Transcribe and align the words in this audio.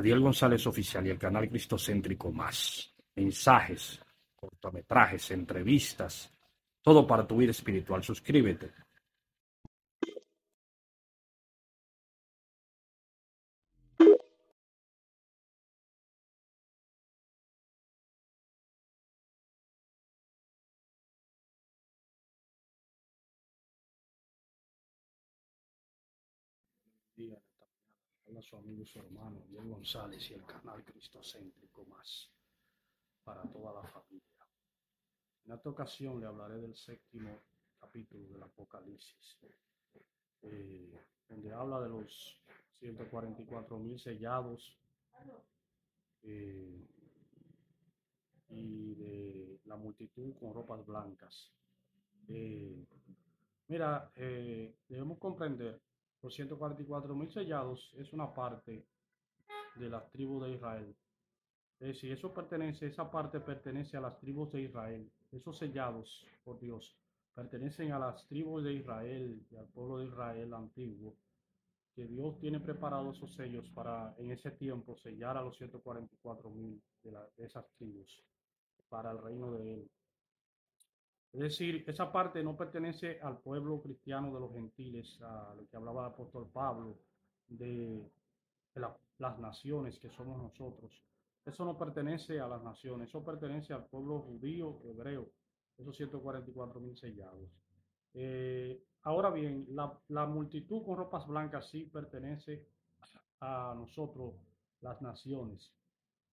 Adiel 0.00 0.20
González 0.20 0.66
Oficial 0.66 1.06
y 1.06 1.10
el 1.10 1.18
canal 1.18 1.48
Cristocéntrico 1.48 2.32
Más. 2.32 2.94
Mensajes, 3.16 4.00
cortometrajes, 4.34 5.30
entrevistas, 5.30 6.32
todo 6.82 7.06
para 7.06 7.26
tu 7.26 7.36
vida 7.36 7.50
espiritual. 7.50 8.02
Suscríbete. 8.02 8.72
Habla 28.40 28.48
su 28.48 28.56
amigo 28.56 28.82
y 28.82 28.86
su 28.86 28.98
hermano, 28.98 29.42
Diego 29.48 29.68
González 29.68 30.30
y 30.30 30.34
el 30.34 30.46
canal 30.46 30.82
Cristocéntrico 30.82 31.84
Más 31.84 32.30
para 33.22 33.42
toda 33.42 33.82
la 33.82 33.86
familia. 33.86 34.46
En 35.44 35.52
esta 35.52 35.68
ocasión 35.68 36.18
le 36.18 36.26
hablaré 36.26 36.56
del 36.58 36.74
séptimo 36.74 37.38
capítulo 37.78 38.26
del 38.28 38.42
Apocalipsis, 38.42 39.38
eh, 40.40 40.90
donde 41.28 41.52
habla 41.52 41.80
de 41.80 41.90
los 41.90 42.40
144 42.78 43.78
mil 43.78 44.00
sellados 44.00 44.78
eh, 46.22 46.88
y 48.48 48.94
de 48.94 49.60
la 49.66 49.76
multitud 49.76 50.34
con 50.40 50.54
ropas 50.54 50.86
blancas. 50.86 51.52
Eh, 52.26 52.86
mira, 53.68 54.10
debemos 54.14 55.18
comprender 55.18 55.78
los 56.22 56.34
144 56.34 57.14
mil 57.14 57.32
sellados 57.32 57.94
es 57.96 58.12
una 58.12 58.32
parte 58.34 58.86
de 59.76 59.88
las 59.88 60.10
tribus 60.10 60.44
de 60.44 60.52
Israel. 60.52 60.96
Es 61.80 61.88
decir, 61.94 62.12
eso 62.12 62.34
pertenece, 62.34 62.86
esa 62.86 63.10
parte 63.10 63.40
pertenece 63.40 63.96
a 63.96 64.02
las 64.02 64.18
tribus 64.20 64.52
de 64.52 64.62
Israel. 64.62 65.10
Esos 65.32 65.56
sellados, 65.56 66.26
por 66.44 66.60
Dios, 66.60 66.94
pertenecen 67.34 67.92
a 67.92 67.98
las 67.98 68.26
tribus 68.28 68.64
de 68.64 68.74
Israel 68.74 69.40
y 69.50 69.56
al 69.56 69.66
pueblo 69.68 69.98
de 69.98 70.06
Israel 70.06 70.52
antiguo. 70.52 71.16
Que 71.94 72.06
Dios 72.06 72.38
tiene 72.38 72.60
preparados 72.60 73.16
esos 73.16 73.34
sellos 73.34 73.68
para 73.70 74.14
en 74.18 74.30
ese 74.30 74.50
tiempo 74.50 74.96
sellar 74.98 75.36
a 75.36 75.42
los 75.42 75.56
144 75.56 76.50
mil 76.50 76.82
de 77.02 77.44
esas 77.44 77.66
tribus 77.78 78.22
para 78.90 79.12
el 79.12 79.18
reino 79.18 79.52
de 79.52 79.74
Él. 79.74 79.90
Es 81.32 81.40
decir, 81.40 81.84
esa 81.86 82.10
parte 82.10 82.42
no 82.42 82.56
pertenece 82.56 83.20
al 83.20 83.38
pueblo 83.38 83.80
cristiano 83.80 84.34
de 84.34 84.40
los 84.40 84.52
gentiles, 84.52 85.20
a 85.22 85.54
lo 85.56 85.68
que 85.68 85.76
hablaba 85.76 86.06
el 86.06 86.12
apóstol 86.12 86.48
Pablo, 86.52 86.98
de, 87.48 88.10
las 89.18 89.38
naciones 89.38 89.98
que 89.98 90.10
somos 90.10 90.42
nosotros. 90.42 90.90
Eso 91.44 91.64
no 91.64 91.78
pertenece 91.78 92.40
a 92.40 92.48
las 92.48 92.62
naciones, 92.62 93.08
eso 93.08 93.24
pertenece 93.24 93.72
al 93.72 93.86
pueblo 93.86 94.20
judío, 94.20 94.80
hebreo, 94.84 95.30
esos 95.78 95.96
144 95.96 96.80
mil 96.80 96.96
sellados. 96.96 97.48
Eh, 98.14 98.82
ahora 99.02 99.30
bien, 99.30 99.66
la, 99.70 100.26
multitud 100.26 100.82
con 100.84 100.96
ropas 100.96 101.26
blancas 101.26 101.68
sí 101.70 101.84
pertenece 101.84 102.66
a 103.40 103.74
nosotros, 103.76 104.34
las 104.80 105.00
naciones. 105.00 105.72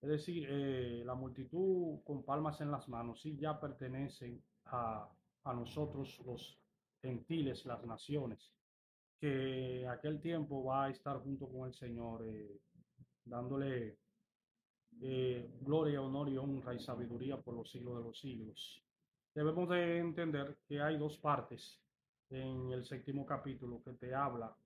Es 0.00 0.08
decir, 0.08 0.46
eh, 0.48 1.02
la 1.04 1.14
multitud 1.14 2.00
con 2.04 2.22
palmas 2.24 2.60
en 2.60 2.70
las 2.70 2.88
manos 2.88 3.20
sí 3.22 3.36
ya 3.36 3.58
pertenecen 3.58 4.42
a, 4.66 5.10
nosotros 5.44 6.20
los 6.24 6.58
gentiles, 7.02 7.64
las 7.66 7.84
naciones, 7.84 8.52
que 9.20 9.86
aquel 9.88 10.20
tiempo 10.20 10.64
va 10.64 10.84
a 10.84 10.90
estar 10.90 11.18
junto 11.18 11.48
con 11.48 11.68
el 11.68 11.74
Señor, 11.74 12.26
eh, 12.26 12.60
dándole 13.24 13.98
eh, 15.00 15.50
gloria, 15.60 16.00
honor 16.00 16.28
y 16.28 16.38
honra 16.38 16.74
y 16.74 16.80
sabiduría 16.80 17.40
por 17.40 17.54
los 17.54 17.70
siglos 17.70 17.98
de 17.98 18.04
los 18.04 18.18
siglos. 18.18 18.82
Debemos 19.34 19.68
de 19.68 19.98
entender 19.98 20.56
que 20.66 20.80
hay 20.80 20.96
dos 20.96 21.18
partes 21.18 21.80
en 22.30 22.70
el 22.70 22.84
séptimo 22.84 23.26
capítulo 23.26 23.82
que 23.84 23.92
te 23.92 24.14
habla 24.14 24.56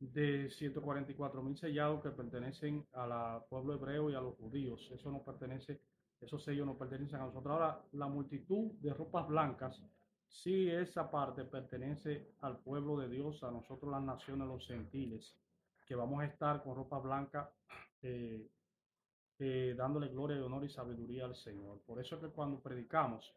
de 0.00 0.50
144 0.50 1.42
mil 1.42 1.56
sellados 1.58 2.02
que 2.02 2.10
pertenecen 2.10 2.86
al 2.94 3.44
pueblo 3.44 3.74
hebreo 3.74 4.10
y 4.10 4.14
a 4.14 4.20
los 4.20 4.36
judíos. 4.36 4.90
Eso 4.92 5.10
no 5.10 5.22
pertenece 5.22 5.80
esos 6.20 6.42
sellos 6.42 6.66
no 6.66 6.76
pertenecen 6.76 7.20
a 7.20 7.26
nosotros. 7.26 7.52
Ahora, 7.52 7.82
la 7.92 8.06
multitud 8.06 8.72
de 8.80 8.92
ropas 8.92 9.26
blancas, 9.26 9.82
sí 10.28 10.68
esa 10.70 11.10
parte 11.10 11.44
pertenece 11.44 12.34
al 12.40 12.58
pueblo 12.58 12.98
de 12.98 13.08
Dios, 13.08 13.42
a 13.42 13.50
nosotros 13.50 13.90
las 13.90 14.02
naciones, 14.02 14.46
los 14.46 14.66
gentiles, 14.66 15.36
que 15.86 15.94
vamos 15.94 16.22
a 16.22 16.26
estar 16.26 16.62
con 16.62 16.76
ropa 16.76 16.98
blanca 16.98 17.52
eh, 18.02 18.48
eh, 19.38 19.74
dándole 19.76 20.08
gloria 20.08 20.36
y 20.36 20.40
honor 20.40 20.64
y 20.64 20.68
sabiduría 20.68 21.24
al 21.24 21.34
Señor. 21.34 21.80
Por 21.86 21.98
eso 22.00 22.16
es 22.16 22.22
que 22.22 22.28
cuando 22.28 22.60
predicamos 22.60 23.34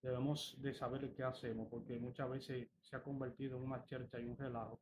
debemos 0.00 0.56
de 0.60 0.74
saber 0.74 1.14
qué 1.14 1.22
hacemos, 1.22 1.68
porque 1.68 1.98
muchas 1.98 2.28
veces 2.28 2.68
se 2.80 2.96
ha 2.96 3.02
convertido 3.02 3.56
en 3.56 3.64
una 3.64 3.84
chercha 3.84 4.18
y 4.18 4.26
un 4.26 4.36
relajo, 4.36 4.80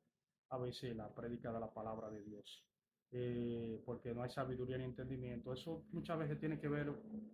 a 0.49 0.59
veces 0.59 0.97
la 0.97 1.09
prédica 1.15 1.53
de 1.53 1.61
la 1.61 1.73
palabra 1.73 2.09
de 2.09 2.23
Dios. 2.23 2.65
Eh, 3.13 3.83
porque 3.85 4.15
no 4.15 4.23
hay 4.23 4.31
sabiduría 4.31 4.79
ni 4.79 4.85
entendimiento. 4.85 5.53
Eso 5.53 5.85
muchas 5.93 6.19
veces 6.19 6.39
tiene 6.39 6.61
que 6.61 6.69
ver, 6.69 6.93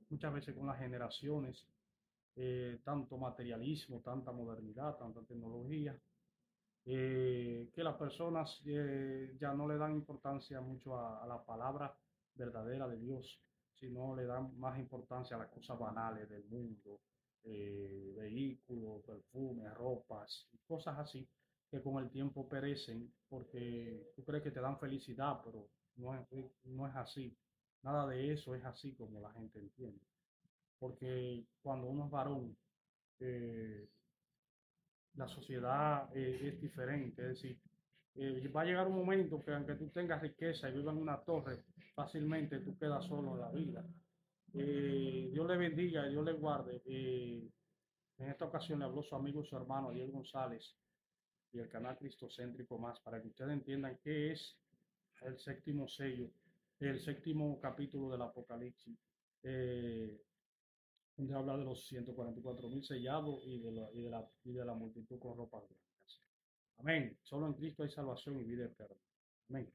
muchas 0.09 0.33
veces 0.33 0.55
con 0.55 0.67
las 0.67 0.79
generaciones, 0.79 1.67
eh, 2.35 2.81
tanto 2.83 3.19
materialismo, 3.19 4.01
tanta 4.01 4.33
modernidad, 4.33 4.97
tanta 4.97 5.23
tecnología, 5.23 5.99
eh, 6.87 7.69
que 7.75 7.83
las 7.83 7.97
personas 7.97 8.63
ya 8.65 9.53
no 9.53 9.69
le 9.69 9.77
dan 9.77 9.95
importancia 9.95 10.61
mucho 10.61 10.99
a, 10.99 11.27
la 11.27 11.45
palabra 11.45 11.95
verdadera 12.35 12.89
de 12.89 12.99
Dios, 12.99 13.39
sino 13.75 14.15
le 14.17 14.25
dan 14.25 14.59
más 14.59 14.79
importancia 14.79 15.37
a 15.37 15.41
las 15.41 15.49
cosas 15.51 15.79
banales 15.79 16.29
del 16.29 16.45
mundo, 16.45 17.01
vehículos, 17.43 19.03
perfumes, 19.05 19.73
ropas, 19.75 20.49
cosas 20.67 20.99
así 20.99 21.29
que 21.71 21.83
con 21.83 22.03
el 22.03 22.11
tiempo 22.11 22.49
perecen 22.49 23.13
porque 23.29 24.13
tú 24.15 24.25
crees 24.25 24.43
que 24.43 24.51
te 24.51 24.61
dan 24.61 24.79
felicidad, 24.79 25.41
pero 25.45 25.69
no 25.97 26.15
es, 26.15 26.27
no 26.65 26.87
es 26.87 26.95
así. 26.95 27.37
Nada 27.83 28.07
de 28.07 28.33
eso 28.33 28.55
es 28.55 28.65
así 28.65 28.95
como 28.95 29.21
la 29.21 29.33
gente 29.33 29.59
entiende. 29.59 30.01
Porque 30.79 31.47
cuando 31.63 31.89
uno 31.89 32.07
es 32.07 32.11
varón, 32.11 32.57
eh, 33.21 33.89
la 35.15 35.29
sociedad 35.29 36.09
eh, 36.15 36.53
es 36.53 36.61
diferente. 36.61 37.23
Es 37.23 37.29
decir, 37.29 37.59
eh, 38.17 38.49
va 38.49 38.63
a 38.63 38.65
llegar 38.65 38.87
un 38.87 38.97
momento 38.97 39.43
que 39.43 39.53
aunque 39.53 39.75
tú 39.75 39.89
tengas 39.89 40.21
riqueza 40.21 40.69
y 40.69 40.75
vivas 40.75 40.95
en 40.95 41.03
una 41.03 41.19
torre, 41.19 41.65
fácilmente 41.95 42.61
tú 42.61 42.77
quedas 42.79 43.05
solo 43.07 43.35
en 43.35 43.41
la 43.41 43.51
vida. 43.51 43.85
Dios 44.53 45.47
le 45.47 45.57
bendiga, 45.57 46.09
Dios 46.09 46.25
le 46.25 46.33
guarde. 46.33 46.81
en 46.87 48.31
esta 48.31 48.47
ocasión 48.47 48.79
le 48.79 48.87
habló 48.87 49.03
su 49.03 49.15
amigo 49.15 49.43
y 49.43 49.47
su 49.47 49.57
hermano, 49.57 49.91
Diego 49.91 50.13
González 50.13 50.77
y 51.53 51.59
el 51.59 51.69
canal 51.69 51.97
Cristocéntrico 51.97 52.79
más, 52.79 53.01
para 53.01 53.21
que 53.21 53.29
ustedes 53.29 53.53
entiendan 53.53 53.99
qué 54.03 54.33
es 54.33 54.57
el 55.23 55.39
séptimo 55.39 55.89
sello, 55.89 56.31
el 56.81 57.01
séptimo 57.01 57.59
capítulo 57.61 58.11
del 58.11 58.23
Apocalipsis, 58.23 58.99
eh, 59.43 60.21
donde 61.17 61.35
habla 61.35 61.57
de 61.57 61.65
los 61.65 61.87
144 61.87 62.69
mil 62.69 62.85
sellados 62.85 63.43
y 63.47 63.59
de, 63.59 63.73
la, 63.73 63.91
y, 63.93 64.03
de 64.03 64.11
la, 64.11 64.29
y 64.45 64.53
de 64.53 64.65
la 64.65 64.75
multitud 64.75 65.19
con 65.19 65.37
ropa 65.37 65.59
blancas. 65.59 66.21
Amén. 66.79 67.19
Solo 67.23 67.47
en 67.47 67.55
Cristo 67.55 67.83
hay 67.83 67.91
salvación 67.91 68.39
y 68.39 68.45
vida 68.45 68.67
eterna. 68.67 68.97
Amén. 69.49 69.73